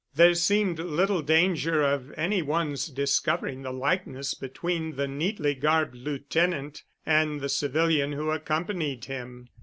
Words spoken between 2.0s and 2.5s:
any